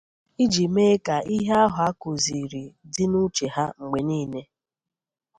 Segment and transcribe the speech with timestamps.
[0.43, 2.63] iji mee ka ihe ahụ a kụziri
[2.93, 4.41] dị n'uche ha mgbe niile